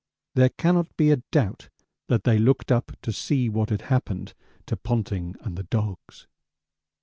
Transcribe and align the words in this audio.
There 0.33 0.49
cannot 0.49 0.97
be 0.97 1.11
a 1.11 1.17
doubt 1.31 1.69
that 2.07 2.23
they 2.23 2.39
looked 2.39 2.71
up 2.71 2.91
to 3.03 3.11
see 3.13 3.49
what 3.49 3.69
had 3.69 3.83
happened 3.93 4.33
to 4.65 4.75
Ponting 4.75 5.35
and 5.41 5.55
the 5.55 5.61
dogs. 5.61 6.25